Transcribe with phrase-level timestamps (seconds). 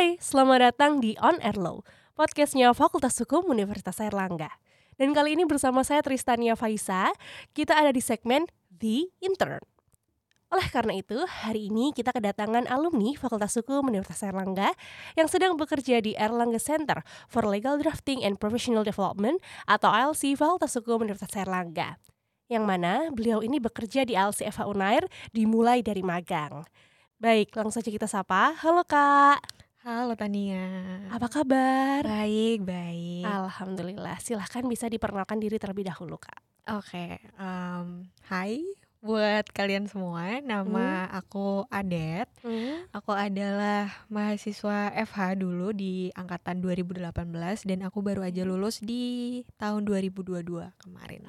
[0.00, 1.84] Hai, selamat datang di On Air Law,
[2.16, 4.48] podcastnya Fakultas Hukum Universitas Airlangga.
[4.96, 7.12] Dan kali ini bersama saya Tristania Faisa,
[7.52, 9.60] kita ada di segmen The Intern.
[10.56, 14.72] Oleh karena itu, hari ini kita kedatangan alumni Fakultas Hukum Universitas Airlangga
[15.20, 19.36] yang sedang bekerja di Erlangga Center for Legal Drafting and Professional Development
[19.68, 22.00] atau ALC Fakultas Hukum Universitas Airlangga.
[22.48, 25.04] Yang mana beliau ini bekerja di ALC FH Unair
[25.36, 26.64] dimulai dari magang.
[27.20, 28.56] Baik, langsung saja kita sapa.
[28.64, 29.60] Halo Kak.
[29.80, 30.68] Halo Tania.
[31.08, 32.04] Apa kabar?
[32.04, 33.24] Baik, baik.
[33.24, 34.20] Alhamdulillah.
[34.20, 36.36] Silahkan bisa diperkenalkan diri terlebih dahulu, Kak.
[36.68, 38.60] Oke, um, hai
[39.00, 40.44] buat kalian semua.
[40.44, 42.28] Nama aku Adet.
[42.44, 42.84] Hmm.
[42.92, 49.88] Aku adalah mahasiswa FH dulu di angkatan 2018 dan aku baru aja lulus di tahun
[49.88, 51.24] 2022 kemarin.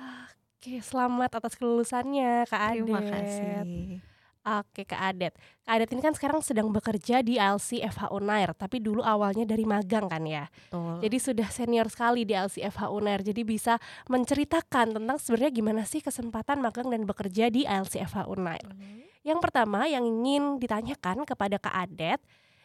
[0.59, 2.84] Oke, selamat atas kelulusannya, Kak Adet.
[2.84, 4.11] Terima kasih.
[4.41, 5.38] Oke, Kak Adet.
[5.62, 9.70] Kak Adet ini kan sekarang sedang bekerja di ALC FH Unair, tapi dulu awalnya dari
[9.70, 10.50] magang kan ya.
[10.50, 10.98] Betul.
[11.05, 13.22] Jadi sudah senior sekali di ALC FH Unair.
[13.22, 13.78] Jadi bisa
[14.09, 18.66] menceritakan tentang sebenarnya gimana sih kesempatan magang dan bekerja di ALC FH Unair.
[18.66, 19.22] Mhm.
[19.22, 22.22] Yang pertama yang ingin ditanyakan kepada Kak Adet,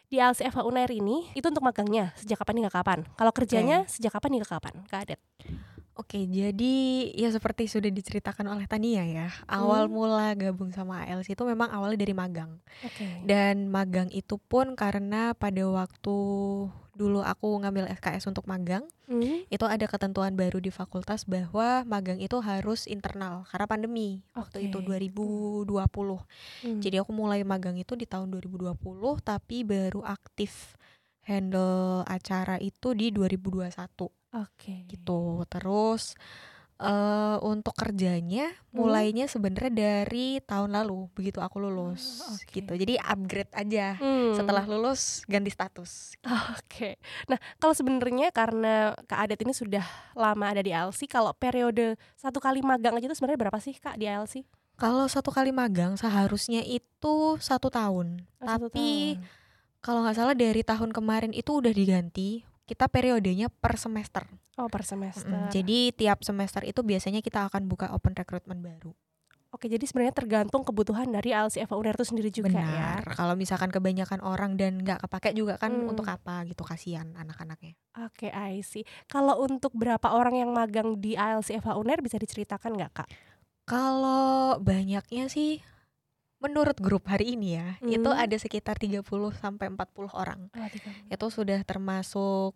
[0.07, 2.99] di ALC FH Unair ini itu untuk magangnya sejak kapan hingga kapan?
[3.19, 5.21] Kalau kerjanya sejak kapan hingga kapan, Kak Adet?
[5.97, 6.75] Oke, jadi
[7.17, 9.33] ya seperti sudah diceritakan oleh Tania ya.
[9.49, 9.97] Awal Hmm.
[9.97, 12.61] mula gabung sama ALC itu memang awalnya dari magang.
[12.85, 13.25] Oke.
[13.25, 16.17] Dan magang itu pun karena pada waktu
[16.97, 19.49] dulu aku ngambil SKS untuk magang, Hmm.
[19.49, 24.85] itu ada ketentuan baru di fakultas bahwa magang itu harus internal karena pandemi waktu itu
[24.85, 25.01] Oke.
[25.01, 26.21] 2020.
[26.61, 26.81] Hmm.
[26.85, 30.77] Jadi aku mulai magang itu di tahun 2020 tapi baru aktif
[31.25, 34.87] handle acara itu di 2021 Oke.
[34.87, 35.45] gitu.
[35.47, 36.15] Terus
[36.77, 38.85] eh untuk kerjanya Hmm.
[38.85, 42.53] mulainya sebenarnya dari tahun lalu begitu aku lulus Oh, oke.
[42.53, 42.69] gitu.
[42.69, 44.37] Jadi upgrade aja Hmm.
[44.37, 46.13] setelah lulus ganti status.
[46.53, 47.01] Oke.
[47.27, 52.39] Nah, kalau sebenarnya karena Kak Adet ini sudah lama ada di ALC, kalau periode satu
[52.39, 54.45] kali magang aja itu sebenarnya berapa sih Kak di ALC?
[54.77, 58.21] Kalau satu kali magang seharusnya itu satu tahun.
[58.37, 59.25] Oh, satu Tapi tahun.
[59.81, 62.45] kalau nggak salah dari tahun kemarin itu udah diganti.
[62.67, 64.27] Kita periodenya per semester.
[64.59, 65.31] Oh, per semester.
[65.31, 68.91] Mm, Jadi tiap semester itu biasanya kita akan buka open recruitment baru.
[69.55, 73.01] Oke, jadi sebenarnya tergantung kebutuhan dari ALC FA Unair itu sendiri juga Benar.
[73.01, 73.15] ya.
[73.15, 75.89] Kalau misalkan kebanyakan orang dan nggak kepake juga kan Hmm.
[75.89, 77.73] untuk apa gitu kasihan anak-anaknya.
[78.05, 78.85] Oke, I see.
[79.07, 83.09] Kalau untuk berapa orang yang magang di ALC FA Unair bisa diceritakan nggak Kak?
[83.65, 85.63] Kalau banyaknya sih
[86.37, 88.21] menurut grup hari ini ya, itu Hmm.
[88.21, 90.53] ada sekitar 30 sampai 40 orang.
[90.53, 90.91] Oh, tiga.
[91.09, 92.53] Itu sudah termasuk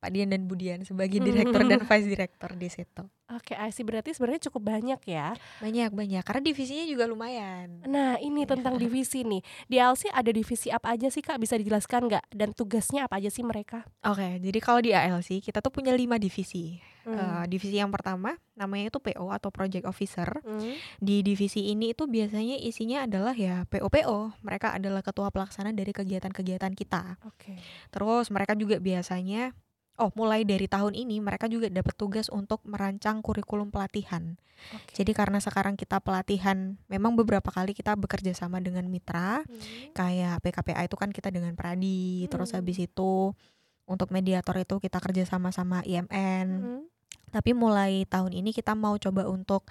[0.00, 3.04] Pak Dian dan Budian sebagai direktur dan vice director di situ.
[3.30, 3.86] Oke, I see.
[3.86, 5.38] Berarti sebenarnya cukup banyak ya.
[5.62, 7.84] Banyak banyak karena divisinya juga lumayan.
[7.86, 9.38] Nah, ini tentang divisi nih.
[9.70, 11.38] Di ALC ada divisi apa aja sih Kak?
[11.38, 12.24] Bisa dijelaskan nggak?
[12.34, 13.86] Dan tugasnya apa aja sih mereka?
[14.02, 16.82] Oke, jadi kalau di ALC kita tuh punya lima divisi.
[17.06, 17.16] Hmm.
[17.16, 20.28] Eh, divisi yang pertama namanya itu PO atau Project Officer.
[20.42, 20.74] Hmm.
[21.00, 24.42] Di divisi ini itu biasanya isinya adalah ya PO-PO.
[24.42, 27.16] Mereka adalah ketua pelaksana dari kegiatan-kegiatan kita.
[27.24, 27.56] Oke.
[27.94, 29.54] Terus mereka juga biasanya
[30.00, 34.40] Oh, mulai dari tahun ini mereka juga dapat tugas untuk merancang kurikulum pelatihan.
[34.72, 34.96] Oke.
[34.96, 39.92] Jadi karena sekarang kita pelatihan, memang beberapa kali kita bekerja sama dengan mitra, Hmm.
[39.92, 42.64] kayak PKPA itu kan kita dengan Pradi, terus Hmm.
[42.64, 43.36] habis itu
[43.84, 46.46] untuk mediator itu kita kerja sama sama IMN.
[46.48, 46.89] Hmm.
[47.30, 49.64] Tapi mulai tahun ini kita mau coba untuk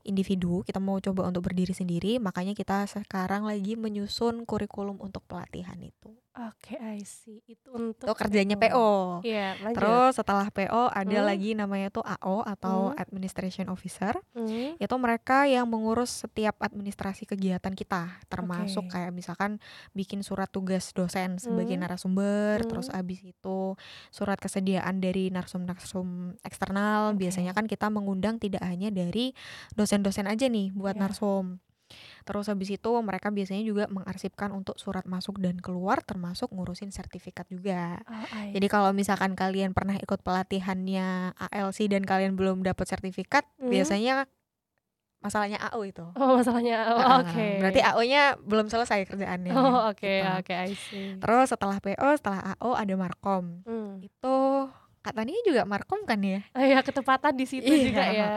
[0.00, 5.76] individu, kita mau coba untuk berdiri sendiri, makanya kita sekarang lagi menyusun kurikulum untuk pelatihan
[5.80, 6.14] itu.
[6.36, 7.40] Oke, I see.
[7.48, 9.24] Itu untuk Itu kerjanya PO.
[9.24, 9.80] Iya, lanjut.
[9.80, 11.24] Terus setelah PO ada Hmm.
[11.24, 13.00] lagi namanya tuh AO atau Hmm.
[13.00, 14.20] Administration Officer.
[14.36, 14.76] Hmm.
[14.76, 19.00] Itu mereka yang mengurus setiap administrasi kegiatan kita, termasuk Oke.
[19.00, 19.56] kayak misalkan
[19.96, 21.88] bikin surat tugas dosen sebagai Hmm.
[21.88, 23.00] narasumber, terus Hmm.
[23.00, 23.65] abis itu
[24.10, 27.14] surat kesediaan dari narsum-narsum eksternal.
[27.14, 27.26] Oke.
[27.26, 29.32] Biasanya kan kita mengundang tidak hanya dari
[29.74, 31.02] dosen-dosen aja nih buat Iya.
[31.08, 31.58] narsum.
[32.26, 37.46] Terus habis itu mereka biasanya juga mengarsipkan untuk surat masuk dan keluar termasuk ngurusin sertifikat
[37.46, 38.02] juga.
[38.10, 43.70] Oh, Jadi kalau misalkan kalian pernah ikut pelatihannya ALC dan kalian belum dapat sertifikat, Hmm.
[43.70, 44.26] biasanya
[45.26, 46.06] masalahnya AO itu.
[46.14, 47.46] Oh, masalahnya Ah, oke.
[47.58, 49.50] Berarti AO-nya belum selesai kerjaannya.
[49.52, 50.30] Oh, oke, gitu.
[50.38, 51.18] oke, I see.
[51.18, 53.66] Terus setelah PO, setelah AO ada Markom.
[53.66, 53.98] Hmm.
[53.98, 54.70] Itu
[55.02, 56.42] katanya juga Markom kan ya?
[56.50, 58.28] Oh ya, ketepatan di situ Iya, juga ya.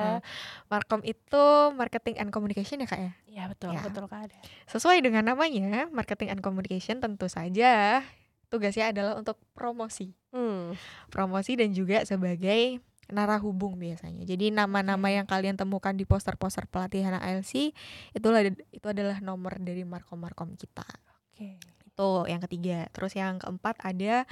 [0.67, 3.11] Markom itu marketing and communication ya kak ya?
[3.25, 3.81] Iya, betul, Ya.
[3.81, 4.37] betul Kak Ade.
[4.65, 8.01] Sesuai dengan namanya, marketing and communication tentu saja
[8.49, 10.13] tugasnya adalah untuk promosi.
[10.29, 10.73] Hmm.
[11.09, 14.23] Promosi dan juga sebagai narahubung biasanya.
[14.23, 17.73] Jadi nama-nama yang kalian temukan di poster-poster pelatihan ALC
[18.11, 20.85] itulah itu adalah nomor dari markom-markom kita.
[21.29, 21.57] Oke.
[21.93, 22.87] Tuh yang ketiga.
[22.89, 24.23] Terus yang keempat ada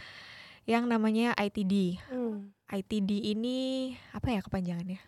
[0.63, 1.99] yang namanya ITD.
[2.07, 2.51] Hmm.
[2.67, 3.57] ITD ini
[4.11, 4.99] apa ya kepanjangannya?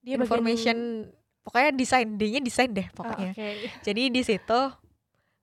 [0.00, 0.78] Dia bagian- Information
[1.40, 3.32] pokoknya desain, D-nya desain deh Oh, pokoknya.
[3.32, 3.48] oke.
[3.82, 4.60] Jadi di situ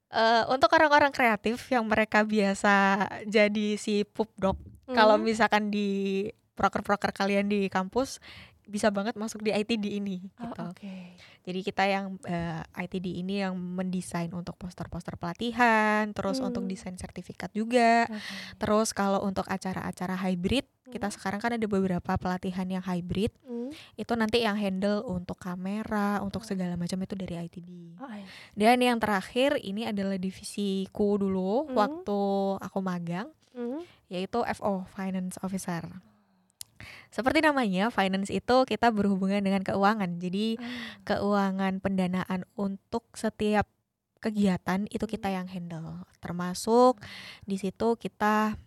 [0.07, 4.55] eh untuk orang-orang kreatif yang mereka biasa jadi si pup dog,
[4.87, 5.25] kalau Hmm.
[5.25, 6.23] misalkan di
[6.57, 8.17] proker-proker kalian di kampus
[8.67, 10.63] bisa banget masuk di ITD ini Oh, gitu.
[10.75, 10.95] oke.
[11.47, 16.71] Jadi kita yang eh, ITD ini yang mendesain untuk poster-poster pelatihan, terus untuk Hmm.
[16.75, 18.03] desain sertifikat juga.
[18.11, 18.19] Oke.
[18.59, 21.15] Terus kalau untuk acara-acara hybrid, kita Hmm.
[21.15, 23.31] sekarang kan ada beberapa pelatihan yang hybrid.
[23.47, 23.71] Hmm.
[23.95, 27.95] Itu nanti yang handle untuk kamera, untuk segala macam itu dari ITD.
[28.03, 28.51] Oh, I see.
[28.59, 31.71] Dan yang terakhir ini adalah divisiku dulu Hmm.
[31.71, 32.19] waktu
[32.59, 33.79] aku magang, Hmm.
[34.11, 35.87] yaitu FO Finance Officer.
[37.09, 40.17] Seperti namanya, finance itu kita berhubungan dengan keuangan.
[40.17, 40.65] Jadi Ah.
[41.03, 43.67] keuangan pendanaan untuk setiap
[44.17, 46.05] kegiatan itu kita yang handle.
[46.17, 46.97] Termasuk
[47.43, 48.57] di situ kita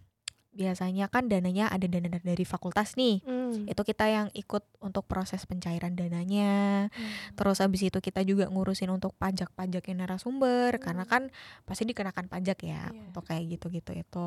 [0.51, 3.23] biasanya kan dananya ada dana dari fakultas nih.
[3.23, 3.71] Hmm.
[3.71, 6.87] Itu kita yang ikut untuk proses pencairan dananya.
[6.91, 7.11] Hmm.
[7.39, 11.31] Terus habis itu kita juga ngurusin untuk pajak-pajaknya narasumber karena kan
[11.63, 13.11] pasti dikenakan pajak ya Iya.
[13.11, 14.27] untuk kayak gitu-gitu itu.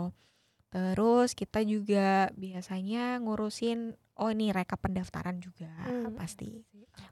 [0.74, 6.18] Terus kita juga biasanya ngurusin oh ini rekap pendaftaran juga Hmm.
[6.18, 6.66] pasti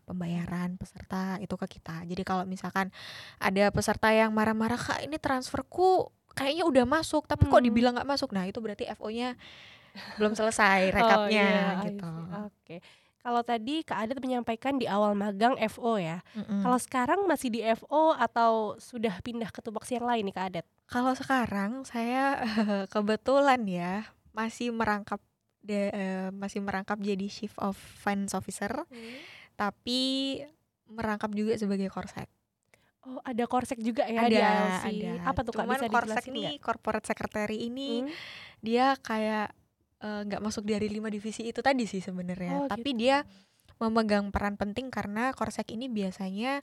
[0.05, 2.01] pembayaran peserta itu ke kita.
[2.05, 2.89] Jadi kalau misalkan
[3.37, 7.67] ada peserta yang marah-marah kak ini transferku kayaknya udah masuk tapi kok Hmm.
[7.69, 8.33] dibilang nggak masuk.
[8.33, 9.37] Nah itu berarti FO-nya
[10.17, 12.09] belum selesai Oh, rekapnya iya, I gitu.
[12.49, 12.75] Oke.
[13.21, 16.25] Kalau tadi Kak Adet menyampaikan di awal magang FO ya.
[16.33, 16.59] Mm-mm.
[16.59, 20.65] Kalau sekarang masih di FO atau sudah pindah ke tupoksi yang lain nih Kak Adet?
[20.85, 22.41] Kalau sekarang saya
[22.93, 25.21] kebetulan ya masih merangkap
[25.59, 28.73] de- eh, masih merangkap jadi chief of finance officer
[29.53, 30.01] tapi
[30.87, 32.27] merangkap juga sebagai korsek.
[33.01, 34.45] Oh, ada korsek juga ya di ada,
[34.77, 34.85] ALC.
[34.87, 35.11] ada.
[35.25, 36.57] Apa tuh Kak Cuman bisa korsek nggak?
[36.59, 38.09] corporate secretary ini Hmm?
[38.61, 39.49] dia kayak
[40.01, 42.65] eh, nggak masuk dari lima divisi itu tadi sih sebenarnya.
[42.65, 42.99] Oh, Tapi gitu.
[43.05, 43.23] dia
[43.77, 46.61] memegang peran penting karena korsek ini biasanya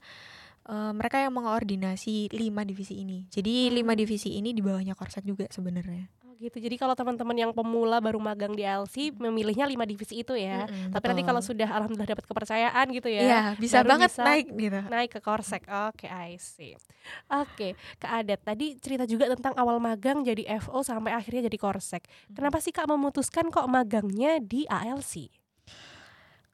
[0.69, 3.25] eh, mereka yang mengoordinasi lima divisi ini.
[3.31, 3.99] Jadi lima Ah.
[3.99, 6.11] divisi ini di bawahnya korsek juga sebenarnya.
[6.39, 6.63] Gitu.
[6.63, 10.71] Jadi kalau teman-teman yang pemula baru magang di ALC memilihnya lima divisi itu ya.
[10.71, 11.31] Mm-mm, Tapi nanti betul.
[11.35, 13.23] kalau sudah alhamdulillah dapat kepercayaan gitu ya.
[13.27, 14.81] Iya, bisa banget bisa naik gitu.
[14.87, 15.67] naik ke korsek.
[15.91, 16.79] Oke, I see.
[17.27, 22.07] Oke, Kak Adet tadi cerita juga tentang awal magang jadi FO sampai akhirnya jadi korsek.
[22.31, 25.27] Kenapa sih Kak memutuskan kok magangnya di ALC?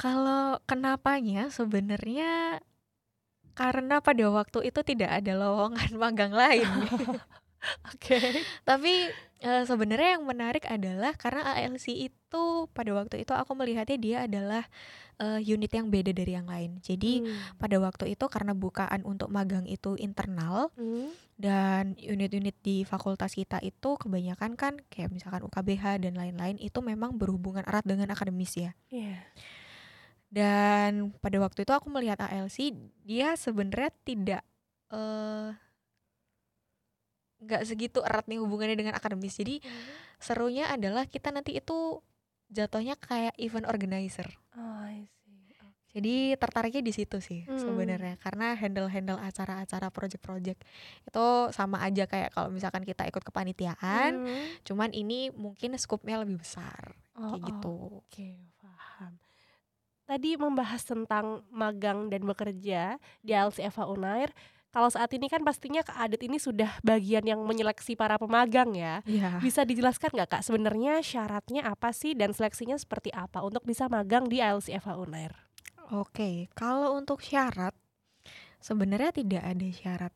[0.01, 2.59] Kalau kenapanya sebenarnya
[3.55, 6.67] karena pada waktu itu tidak ada lowongan magang lain.
[7.93, 8.19] Oke.
[8.63, 8.93] Tapi
[9.41, 14.65] eh, sebenarnya yang menarik adalah karena ALC itu pada waktu itu aku melihatnya dia adalah
[15.21, 16.83] eh, unit yang beda dari yang lain.
[16.83, 17.57] Jadi Hmm.
[17.61, 21.09] pada waktu itu karena bukaan untuk magang itu internal Hmm.
[21.39, 27.15] dan unit-unit di fakultas kita itu kebanyakan kan kayak misalkan UKBH dan lain-lain itu memang
[27.15, 28.71] berhubungan erat dengan akademis ya.
[28.91, 29.23] Iya.
[30.35, 32.75] Dan pada waktu itu aku melihat ALC
[33.07, 34.43] dia sebenarnya tidak
[34.91, 35.55] eh
[37.45, 39.37] nggak segitu erat nih hubungannya dengan akademis.
[39.37, 39.61] Jadi
[40.17, 42.01] serunya adalah kita nanti itu
[42.49, 44.29] jatuhnya kayak event organizer.
[44.57, 45.23] Oh, I see.
[45.95, 47.55] Jadi tertariknya di situ sih Hmm.
[47.55, 50.59] sebenarnya karena handle-handle acara-acara project-project
[51.07, 54.47] itu sama aja kayak kalau misalkan kita ikut kepanitiaan, Hmm.
[54.67, 57.75] cuman ini mungkin skupnya lebih besar Oh, kayak gitu.
[58.03, 59.23] Oke, paham.
[60.05, 64.35] Tadi membahas tentang magang dan bekerja di ALC Eva Unair.
[64.75, 69.07] Kalau saat ini kan pastinya Kak Adit ini sudah bagian yang menyeleksi para pemagang ya.
[69.07, 69.39] Iya.
[69.39, 74.27] Bisa dijelaskan nggak Kak sebenarnya syaratnya apa sih dan seleksinya seperti apa untuk bisa magang
[74.27, 75.31] di Eva Unair?
[75.95, 77.71] Oke, kalau untuk syarat
[78.59, 80.13] sebenarnya tidak ada syarat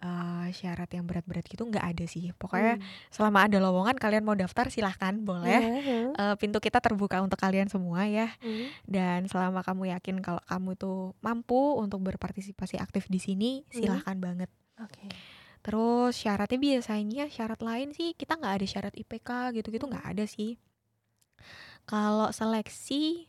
[0.00, 2.32] eh, syarat yang berat-berat gitu nggak ada sih.
[2.34, 2.84] Pokoknya Hmm.
[3.08, 5.60] selama ada lowongan kalian mau daftar silahkan boleh.
[5.60, 8.32] Iya, Eh, pintu kita terbuka untuk kalian semua ya.
[8.38, 8.66] hmm.
[8.82, 13.76] Dan selama kamu yakin kalau kamu tuh mampu untuk berpartisipasi aktif di sini, Hmm.
[13.76, 14.48] silahkan banget.
[14.76, 15.12] Oke.
[15.60, 19.92] Terus syaratnya biasanya syarat lain sih kita nggak ada syarat IPK gitu-gitu Hmm.
[19.92, 20.56] nggak ada sih.
[21.84, 23.28] Kalau seleksi,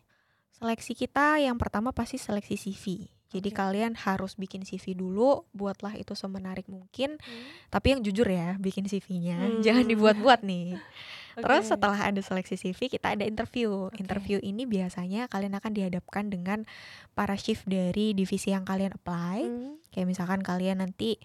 [0.54, 2.86] seleksi kita yang pertama pasti seleksi CV.
[3.32, 3.58] Jadi Oke.
[3.58, 7.16] kalian harus bikin CV dulu, buatlah itu semenarik mungkin.
[7.18, 7.44] Hmm.
[7.72, 9.60] Tapi yang jujur ya, bikin CV-nya, Hmm.
[9.66, 10.76] jangan dibuat-buat nih.
[11.40, 11.72] Terus Oke.
[11.72, 13.88] setelah ada seleksi CV, kita ada interview.
[13.88, 14.04] Oke.
[14.04, 16.68] Interview ini biasanya kalian akan dihadapkan dengan
[17.16, 19.40] para shift dari divisi yang kalian apply.
[19.48, 19.80] Hmm.
[19.96, 21.16] Kayak misalkan kalian nanti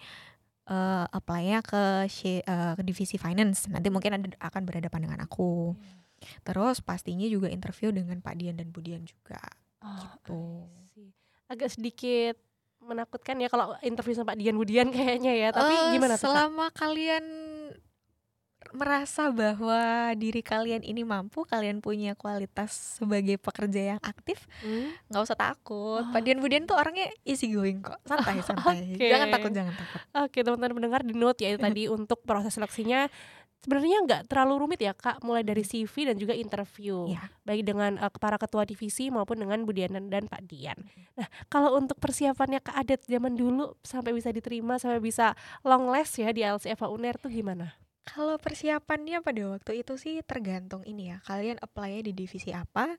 [0.67, 3.67] eh apply-nya ke, eh, ke divisi finance.
[3.71, 5.75] Nanti mungkin ada, akan berhadapan dengan aku.
[5.75, 5.95] Iya.
[6.43, 9.39] Terus pastinya juga interview dengan Pak Dian dan Bu Dian juga.
[9.83, 10.39] Oh, Gitu.
[11.47, 12.35] Agak sedikit
[12.79, 15.49] menakutkan ya kalau interview sama Pak Dian Budian kayaknya ya.
[15.49, 16.27] Tapi Eh, gimana tuh Kak?
[16.29, 17.25] selama kalian
[18.67, 19.79] merasa bahwa
[20.13, 24.91] diri kalian ini mampu, kalian punya kualitas sebagai pekerja yang aktif, Hmm?
[25.07, 26.03] nggak usah takut.
[26.03, 26.11] Oh.
[26.11, 28.83] Pak Dian Budian tuh orangnya easy going kok, santai santai.
[28.91, 29.07] Oke.
[29.07, 29.99] Jangan takut, jangan takut.
[30.19, 33.07] Oke teman-teman mendengar di note ya itu tadi untuk proses seleksinya
[33.63, 37.23] sebenarnya nggak terlalu rumit ya kak mulai dari CV dan juga interview Iya.
[37.43, 40.77] baik dengan eh, para ketua divisi maupun dengan Bu Dian dan, dan Pak Dian.
[41.17, 45.33] Nah kalau untuk persiapannya kak Adet zaman dulu sampai bisa diterima sampai bisa
[45.65, 47.73] long last ya di LCFA UNER tuh gimana?
[48.07, 52.95] Kalau persiapannya pada waktu itu sih tergantung ini ya, kalian apply di divisi apa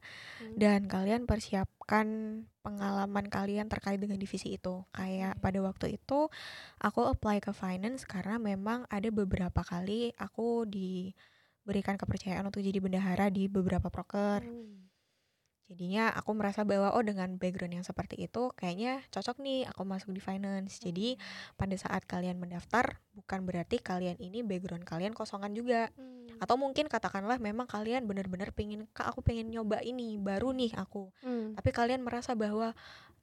[0.52, 2.06] dan kalian persiapkan
[2.60, 4.84] pengalaman kalian terkait dengan divisi itu.
[4.92, 5.40] Kayak Oke.
[5.40, 6.28] pada waktu itu
[6.76, 13.32] aku apply ke finance karena memang ada beberapa kali aku diberikan kepercayaan untuk jadi bendahara
[13.32, 14.44] di beberapa proker.
[14.44, 14.88] Hmm.
[15.68, 20.16] Jadinya aku merasa bahwa oh dengan background yang seperti itu kayaknya cocok nih aku masuk
[20.16, 20.80] di finance.
[20.80, 21.20] Jadi
[21.60, 25.92] pada saat kalian mendaftar bukan berarti kalian ini background kalian kosongan juga.
[25.92, 26.40] Hmm.
[26.40, 31.12] Atau mungkin katakanlah memang kalian benar-benar pengen kak aku pengen nyoba ini baru nih aku.
[31.20, 31.52] Hmm.
[31.52, 32.72] Tapi kalian merasa bahwa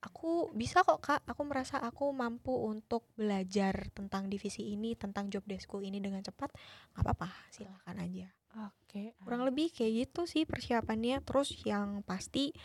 [0.06, 5.42] aku bisa kok kak, aku merasa aku mampu untuk belajar tentang divisi ini, tentang job
[5.50, 6.54] deskku ini dengan cepat,
[6.94, 8.30] nggak apa-apa, silahkan aja.
[8.56, 9.12] Oke.
[9.20, 11.20] Kurang lebih kayak gitu sih persiapannya.
[11.22, 12.56] Terus yang pasti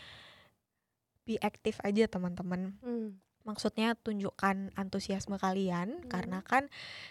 [1.21, 2.79] be aktif aja teman-teman.
[2.81, 3.19] Hmm.
[3.41, 6.09] Maksudnya tunjukkan antusiasme kalian Hmm.
[6.09, 6.69] karena kan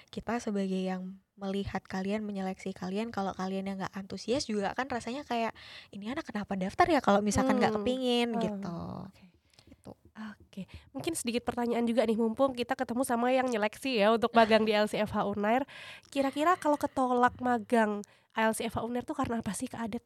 [0.09, 5.25] kita sebagai yang melihat kalian menyeleksi kalian kalau kalian yang nggak antusias juga kan rasanya
[5.25, 5.57] kayak
[5.91, 7.81] ini anak kenapa daftar ya kalau misalkan nggak Hmm.
[7.83, 8.69] kepingin Oh, gitu.
[9.09, 9.25] Oke.
[9.67, 9.93] Gitu.
[10.21, 14.69] Oke, mungkin sedikit pertanyaan juga nih mumpung kita ketemu sama yang nyeleksi ya untuk magang
[14.69, 15.65] di LCFH Unair.
[16.13, 20.05] Kira-kira kalau ketolak magang LCFH Unair tuh karena apa sih Kak Adet?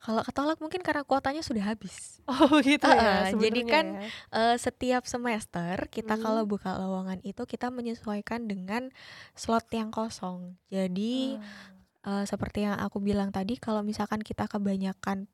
[0.00, 2.20] Kalau ketolak mungkin karena kuotanya sudah habis.
[2.24, 3.28] Oh gitu ya.
[3.28, 4.08] Heeh, jadi kan ya.
[4.32, 6.24] Eh, setiap semester kita Hmm.
[6.24, 8.88] kalau buka lowongan itu kita menyesuaikan dengan
[9.36, 10.56] slot yang kosong.
[10.72, 15.28] Jadi Ah, eh, seperti yang aku bilang tadi, kalau misalkan kita kebanyakan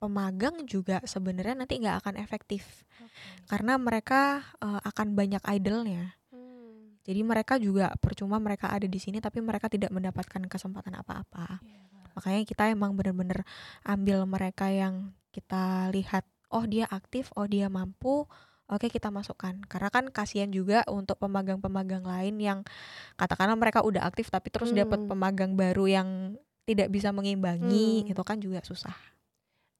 [0.00, 3.26] pemagang juga sebenarnya nanti nggak akan efektif oke.
[3.50, 6.14] karena mereka eh, akan banyak idle-nya.
[7.00, 11.60] Jadi mereka juga percuma mereka ada di sini tapi mereka tidak mendapatkan kesempatan apa-apa.
[11.60, 12.14] Kak.
[12.16, 13.46] Makanya kita emang bener-bener
[13.86, 18.26] ambil mereka yang kita lihat, oh dia aktif, oh dia mampu,
[18.68, 19.56] oke kita masukkan.
[19.70, 22.58] Karena kan kasihan juga untuk pemagang-pemagang lain yang
[23.16, 25.08] katakanlah mereka udah aktif tapi terus dapat Hmm.
[25.08, 26.08] pemagang baru yang
[26.68, 28.10] tidak bisa mengimbangi, Hmm.
[28.12, 28.94] itu kan juga susah.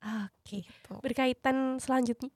[0.00, 0.92] Oke, Gitu.
[1.04, 2.32] berkaitan selanjutnya.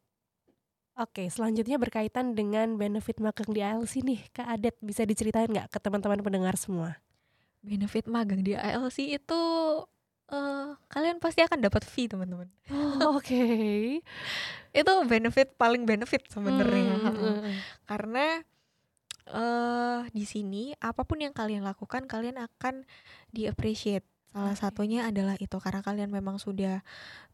[0.94, 5.78] Oke, selanjutnya berkaitan dengan benefit magang di ALC nih, Kak Adet bisa diceritain nggak ke
[5.82, 7.02] teman-teman pendengar semua?
[7.66, 9.42] Benefit magang di ALC itu
[10.30, 12.46] eh kalian pasti akan dapat fee teman-teman.
[12.70, 13.42] Oh, Oke.
[14.78, 16.94] Itu benefit paling benefit sebenarnya.
[16.94, 17.34] Hmm, Heeh.
[17.42, 17.54] hmm,
[17.90, 18.26] karena
[19.34, 22.86] eh di sini apa pun yang kalian lakukan kalian akan
[23.34, 26.82] di appreciate salah satunya adalah itu karena kalian memang sudah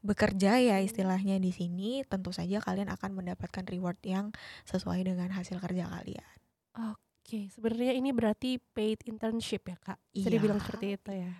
[0.04, 4.36] bekerja ya istilahnya di sini tentu saja kalian akan mendapatkan reward yang
[4.68, 6.28] sesuai dengan hasil kerja kalian
[7.30, 9.98] Oke, sebenarnya ini berarti paid internship ya kak?
[10.12, 10.28] Iya.
[10.34, 11.32] dibilang seperti itu ya?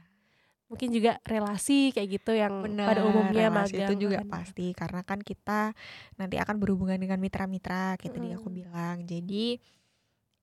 [0.70, 4.30] Mungkin juga relasi kayak gitu yang benar pada umumnya relasi magang itu juga kan.
[4.30, 5.74] pasti karena kan kita
[6.14, 8.54] nanti akan berhubungan dengan mitra-mitra kayak tadi aku Mm.
[8.54, 9.58] bilang jadi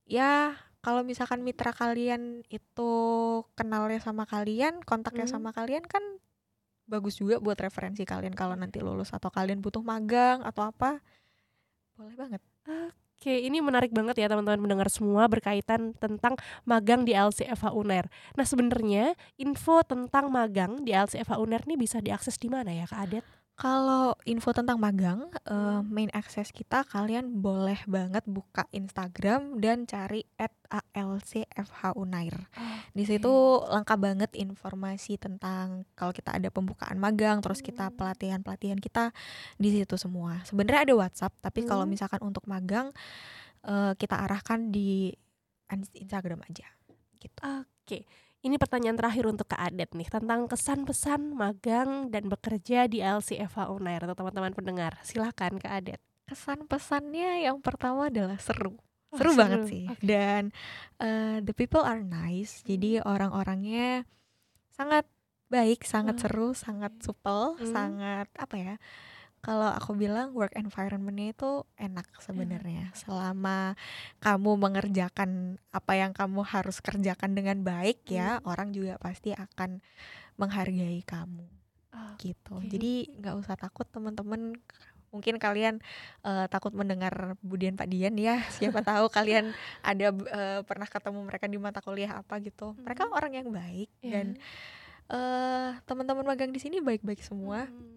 [0.03, 0.51] ya
[0.87, 2.91] kalau misalkan mitra kalian itu
[3.59, 5.33] kenalnya sama kalian kontaknya Mm.
[5.35, 5.99] sama kalian kan
[6.87, 11.03] bagus juga buat referensi kalian kalau nanti lulus atau kalian butuh magang atau apa
[11.99, 12.41] boleh banget
[13.17, 16.37] Oke, ini menarik banget ya teman-teman mendengar semua berkaitan tentang
[16.69, 18.05] magang di LCFH UNER.
[18.37, 23.09] Nah sebenarnya info tentang magang di LCFH UNER ini bisa diakses di mana ya Kak
[23.09, 23.25] Adet?
[23.57, 25.81] Kalau info tentang magang, Hmm.
[25.89, 30.21] main access kita kalian boleh banget buka Instagram dan cari
[30.93, 32.37] @alcfhunair.
[32.93, 33.33] Di situ
[33.65, 37.97] lengkap banget informasi tentang kalau kita ada pembukaan magang, terus kita Hmm.
[37.97, 39.09] pelatihan-pelatihan kita
[39.57, 40.45] di situ semua.
[40.45, 41.97] Sebenarnya ada WhatsApp, tapi kalau Hmm.
[41.97, 42.93] misalkan untuk magang
[43.67, 45.11] eh, kita arahkan di
[45.97, 46.63] Instagram aja.
[47.19, 47.41] Gitu.
[47.41, 48.05] Oke,
[48.39, 53.69] ini pertanyaan terakhir untuk Kak Adet nih tentang kesan pesan magang dan bekerja di LCFH
[53.69, 54.93] UNER untuk teman-teman pendengar.
[55.01, 55.99] Silakan Kak Adet.
[56.25, 58.77] Kesan pesannya yang pertama adalah seru.
[59.07, 59.71] Oh, seru banget seru.
[59.71, 60.03] sih Oke.
[60.03, 60.51] dan
[60.99, 64.03] eh, the people are nice jadi orang-orangnya
[64.67, 65.07] sangat
[65.47, 67.71] baik sangat Oh, seru sangat supel Hmm.
[67.71, 68.75] sangat apa ya
[69.47, 72.91] kalau aku bilang work environmentnya itu enak sebenarnya.
[72.91, 73.79] Selama
[74.19, 78.51] kamu mengerjakan apa yang kamu harus kerjakan dengan baik ya Hmm.
[78.51, 79.79] orang juga pasti akan
[80.35, 81.47] menghargai kamu.
[81.95, 82.59] Oh, gitu.
[82.59, 82.67] Oke.
[82.67, 84.59] jadi nggak usah takut teman-teman.
[85.15, 85.79] Mungkin kalian
[86.27, 88.43] uh, takut mendengar Budian Pak Dian ya.
[88.59, 92.75] Siapa tahu kalian ada uh, pernah ketemu mereka di mata kuliah apa gitu.
[92.83, 94.11] Mereka orang yang baik yeah.
[94.11, 94.27] dan
[95.07, 97.71] uh, teman-teman magang di sini baik-baik semua.
[97.71, 97.96] Hmm.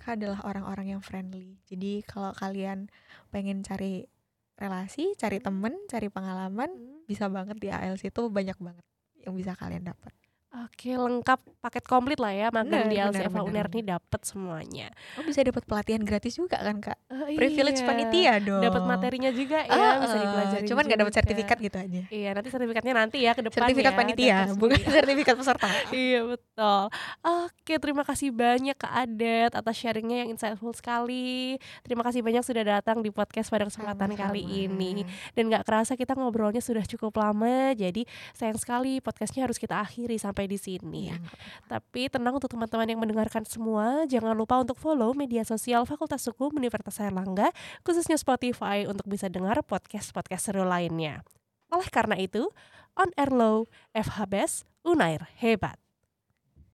[0.00, 1.60] Mereka adalah orang-orang yang friendly.
[1.68, 2.88] Jadi kalau kalian
[3.28, 4.08] pengen cari
[4.56, 7.04] relasi cari temen cari pengalaman hmm.
[7.04, 8.84] bisa banget di ALC itu banyak banget
[9.20, 10.12] yang bisa kalian dapat
[10.50, 14.90] Oke, lengkap paket komplit lah ya magang di LCFA UNER nih dapat semuanya.
[15.14, 16.98] Oh, bisa dapat pelatihan gratis juga kan, Kak?
[17.06, 17.86] Uh, Privilege iya.
[17.86, 18.58] panitia dong.
[18.58, 20.66] Dapat materinya juga ya, uh, bisa dipelajari.
[20.66, 22.00] Cuman nggak dapat sertifikat gitu aja.
[22.10, 25.68] Iya, nanti sertifikatnya nanti ya ke depan Sertifikat ya, panitia, bukan sertifikat peserta.
[25.94, 26.82] iya, betul.
[27.22, 31.62] Oke, terima kasih banyak Kak Adet atas sharingnya yang insightful sekali.
[31.86, 34.34] Terima kasih banyak sudah datang di podcast pada kesempatan Sama-sama.
[34.34, 35.06] kali ini.
[35.38, 38.02] Dan nggak kerasa kita ngobrolnya sudah cukup lama, jadi
[38.34, 41.12] sayang sekali podcastnya harus kita akhiri sampai sampai di sini.
[41.12, 41.20] Ya.
[41.68, 46.56] Tapi tenang untuk teman-teman yang mendengarkan semua, jangan lupa untuk follow media sosial Fakultas Hukum
[46.56, 47.52] Universitas Airlangga,
[47.84, 51.20] khususnya Spotify untuk bisa dengar podcast-podcast seru lainnya.
[51.68, 52.48] Oleh karena itu,
[52.96, 55.76] On Air Low, FHBS, Unair hebat.